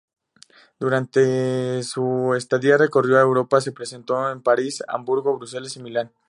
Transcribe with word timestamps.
Durante 0.79 1.83
su 1.83 2.33
estadía 2.33 2.75
recorrió 2.75 3.19
Europa, 3.19 3.61
se 3.61 3.71
presentó 3.71 4.31
en 4.31 4.41
París, 4.41 4.81
Hamburgo, 4.87 5.37
Bruselas 5.37 5.77
y 5.77 5.83
Milán. 5.83 6.11